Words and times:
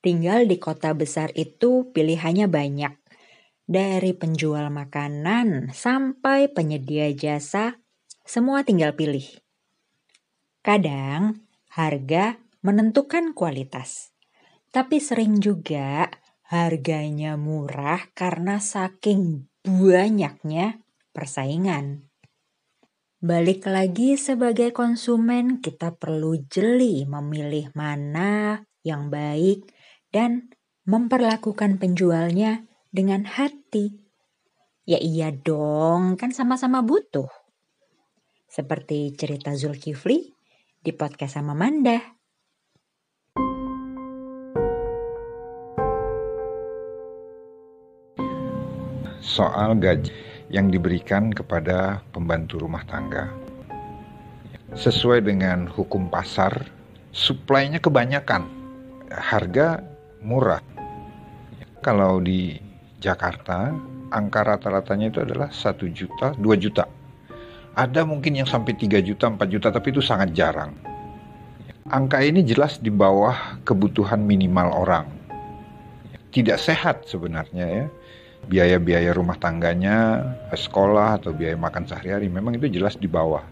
Tinggal 0.00 0.48
di 0.48 0.56
kota 0.56 0.96
besar 0.96 1.28
itu 1.36 1.92
pilihannya 1.92 2.48
banyak. 2.48 2.96
Dari 3.68 4.16
penjual 4.16 4.72
makanan 4.72 5.76
sampai 5.76 6.48
penyedia 6.48 7.12
jasa, 7.12 7.76
semua 8.24 8.64
tinggal 8.64 8.96
pilih. 8.96 9.28
Kadang 10.64 11.44
harga 11.68 12.40
menentukan 12.64 13.36
kualitas, 13.36 14.16
tapi 14.72 15.04
sering 15.04 15.36
juga 15.36 16.08
harganya 16.48 17.36
murah 17.36 18.08
karena 18.16 18.56
saking 18.56 19.52
banyaknya 19.62 20.80
persaingan. 21.12 22.08
Balik 23.20 23.68
lagi 23.68 24.16
sebagai 24.16 24.72
konsumen, 24.72 25.60
kita 25.60 25.92
perlu 25.92 26.40
jeli 26.48 27.04
memilih 27.04 27.68
mana 27.76 28.64
yang 28.86 29.12
baik 29.12 29.68
dan 30.10 30.50
memperlakukan 30.88 31.78
penjualnya 31.78 32.66
dengan 32.90 33.24
hati. 33.24 34.00
Ya 34.88 34.98
iya 34.98 35.30
dong, 35.30 36.18
kan 36.18 36.34
sama-sama 36.34 36.82
butuh. 36.82 37.30
Seperti 38.50 39.14
cerita 39.14 39.54
Zulkifli 39.54 40.34
di 40.82 40.90
podcast 40.90 41.38
sama 41.38 41.54
Manda. 41.54 42.02
Soal 49.22 49.78
gaji 49.78 50.10
yang 50.50 50.74
diberikan 50.74 51.30
kepada 51.30 52.02
pembantu 52.10 52.58
rumah 52.58 52.82
tangga. 52.82 53.30
Sesuai 54.74 55.22
dengan 55.22 55.70
hukum 55.70 56.10
pasar, 56.10 56.66
suplainya 57.14 57.78
kebanyakan, 57.78 58.59
harga 59.10 59.82
murah. 60.22 60.62
Kalau 61.82 62.22
di 62.22 62.56
Jakarta, 63.02 63.72
angka 64.12 64.40
rata-ratanya 64.46 65.06
itu 65.10 65.18
adalah 65.24 65.48
1 65.50 65.90
juta, 65.90 66.36
2 66.36 66.56
juta. 66.60 66.84
Ada 67.74 68.04
mungkin 68.04 68.36
yang 68.36 68.48
sampai 68.48 68.76
3 68.76 69.00
juta, 69.00 69.30
4 69.30 69.40
juta, 69.48 69.68
tapi 69.72 69.92
itu 69.92 70.02
sangat 70.04 70.34
jarang. 70.36 70.74
Angka 71.90 72.22
ini 72.22 72.44
jelas 72.44 72.78
di 72.78 72.92
bawah 72.92 73.58
kebutuhan 73.66 74.22
minimal 74.22 74.70
orang. 74.70 75.06
Tidak 76.30 76.54
sehat 76.60 77.10
sebenarnya 77.10 77.66
ya 77.66 77.86
biaya-biaya 78.46 79.12
rumah 79.12 79.36
tangganya, 79.36 80.24
sekolah 80.54 81.20
atau 81.20 81.34
biaya 81.34 81.58
makan 81.58 81.84
sehari-hari 81.84 82.30
memang 82.32 82.56
itu 82.56 82.70
jelas 82.70 82.96
di 82.96 83.10
bawah. 83.10 83.44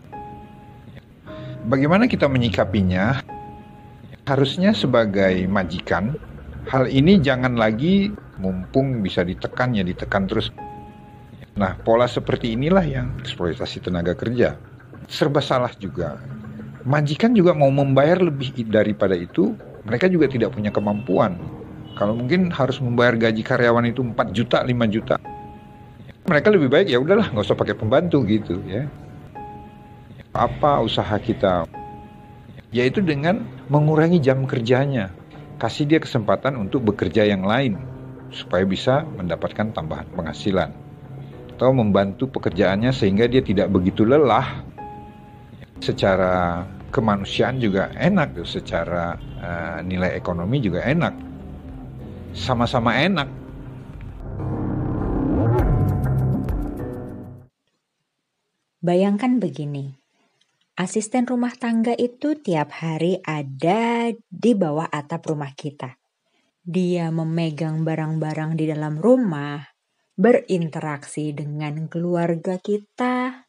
Bagaimana 1.68 2.08
kita 2.08 2.30
menyikapinya? 2.30 3.20
Harusnya 4.28 4.76
sebagai 4.76 5.48
majikan, 5.48 6.12
hal 6.68 6.84
ini 6.84 7.16
jangan 7.16 7.56
lagi 7.56 8.12
mumpung 8.36 9.00
bisa 9.00 9.24
ditekan 9.24 9.72
ya 9.72 9.80
ditekan 9.80 10.28
terus. 10.28 10.52
Nah, 11.56 11.80
pola 11.80 12.04
seperti 12.04 12.52
inilah 12.52 12.84
yang 12.84 13.16
eksploitasi 13.24 13.88
tenaga 13.88 14.12
kerja. 14.12 14.60
Serba 15.08 15.40
salah 15.40 15.72
juga. 15.80 16.20
Majikan 16.84 17.32
juga 17.32 17.56
mau 17.56 17.72
membayar 17.72 18.20
lebih 18.20 18.52
daripada 18.68 19.16
itu, 19.16 19.56
mereka 19.88 20.12
juga 20.12 20.28
tidak 20.28 20.52
punya 20.52 20.68
kemampuan 20.68 21.40
kalau 21.96 22.12
mungkin 22.12 22.52
harus 22.52 22.84
membayar 22.84 23.16
gaji 23.16 23.40
karyawan 23.40 23.88
itu 23.88 24.04
4 24.04 24.36
juta, 24.36 24.60
5 24.60 24.92
juta. 24.92 25.16
Mereka 26.28 26.52
lebih 26.52 26.68
baik 26.68 26.92
ya 26.92 27.00
udahlah 27.00 27.32
nggak 27.32 27.48
usah 27.48 27.56
pakai 27.56 27.72
pembantu 27.72 28.28
gitu 28.28 28.60
ya. 28.68 28.84
Apa 30.36 30.84
usaha 30.84 31.16
kita? 31.16 31.77
Yaitu 32.68 33.00
dengan 33.00 33.44
mengurangi 33.72 34.20
jam 34.20 34.44
kerjanya. 34.44 35.12
Kasih 35.58 35.90
dia 35.90 35.98
kesempatan 35.98 36.54
untuk 36.54 36.86
bekerja 36.86 37.26
yang 37.26 37.42
lain 37.42 37.74
supaya 38.30 38.62
bisa 38.62 39.02
mendapatkan 39.04 39.74
tambahan 39.74 40.06
penghasilan. 40.14 40.70
Atau 41.58 41.74
membantu 41.74 42.30
pekerjaannya 42.30 42.94
sehingga 42.94 43.26
dia 43.26 43.42
tidak 43.42 43.72
begitu 43.74 44.06
lelah. 44.06 44.62
Secara 45.82 46.66
kemanusiaan 46.94 47.58
juga 47.58 47.90
enak, 47.94 48.42
secara 48.46 49.14
uh, 49.18 49.78
nilai 49.82 50.14
ekonomi 50.14 50.62
juga 50.62 50.82
enak 50.86 51.28
sama-sama 52.38 52.94
enak. 52.98 53.28
Bayangkan 58.78 59.42
begini, 59.42 59.97
asisten 60.78 61.26
rumah 61.26 61.50
tangga 61.58 61.92
itu 61.98 62.38
tiap 62.38 62.70
hari 62.78 63.18
ada 63.26 64.14
di 64.30 64.52
bawah 64.54 64.86
atap 64.86 65.26
rumah 65.26 65.50
kita. 65.58 65.98
Dia 66.62 67.10
memegang 67.10 67.82
barang-barang 67.82 68.54
di 68.54 68.64
dalam 68.70 69.02
rumah, 69.02 69.58
berinteraksi 70.14 71.34
dengan 71.34 71.90
keluarga 71.90 72.62
kita. 72.62 73.44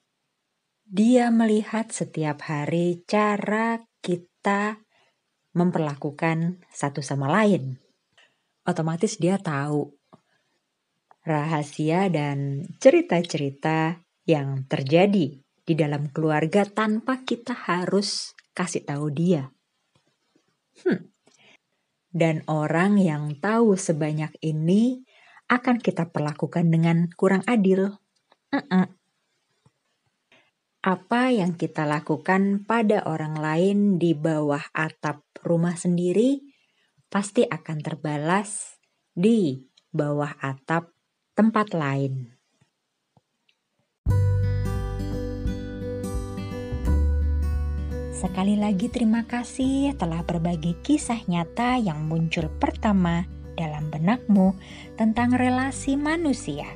Dia 0.89 1.29
melihat 1.29 1.93
setiap 1.93 2.49
hari 2.49 3.05
cara 3.05 3.77
kita 4.01 4.81
memperlakukan 5.53 6.65
satu 6.73 7.05
sama 7.05 7.29
lain 7.29 7.77
otomatis 8.69 9.17
dia 9.17 9.41
tahu 9.41 9.89
rahasia 11.25 12.05
dan 12.13 12.69
cerita-cerita 12.77 14.05
yang 14.29 14.69
terjadi 14.69 15.41
di 15.69 15.77
dalam 15.77 16.09
keluarga 16.09 16.65
tanpa 16.65 17.21
kita 17.21 17.53
harus 17.53 18.33
kasih 18.57 18.89
tahu 18.89 19.13
dia. 19.13 19.53
Hmm. 20.81 21.13
Dan 22.09 22.41
orang 22.49 22.97
yang 22.97 23.37
tahu 23.37 23.77
sebanyak 23.77 24.33
ini 24.41 25.05
akan 25.45 25.77
kita 25.77 26.09
perlakukan 26.09 26.73
dengan 26.73 27.05
kurang 27.13 27.45
adil. 27.45 28.01
Uh 28.49 28.57
-uh. 28.57 28.87
Apa 30.81 31.29
yang 31.29 31.53
kita 31.53 31.85
lakukan 31.85 32.65
pada 32.65 33.05
orang 33.05 33.37
lain 33.37 34.01
di 34.01 34.17
bawah 34.17 34.73
atap 34.73 35.21
rumah 35.45 35.77
sendiri 35.77 36.41
pasti 37.13 37.45
akan 37.45 37.77
terbalas 37.85 38.81
di 39.13 39.69
bawah 39.93 40.33
atap 40.41 40.97
tempat 41.37 41.77
lain. 41.77 42.38
Sekali 48.19 48.59
lagi 48.59 48.91
terima 48.91 49.23
kasih 49.23 49.95
telah 49.95 50.27
berbagi 50.27 50.75
kisah 50.83 51.23
nyata 51.31 51.79
yang 51.79 52.03
muncul 52.03 52.51
pertama 52.59 53.23
dalam 53.55 53.87
benakmu 53.87 54.59
tentang 54.99 55.39
relasi 55.39 55.95
manusia. 55.95 56.67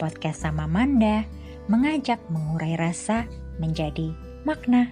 Podcast 0.00 0.40
sama 0.40 0.64
Manda 0.64 1.28
mengajak 1.68 2.16
mengurai 2.32 2.80
rasa 2.80 3.28
menjadi 3.60 4.16
makna. 4.48 4.88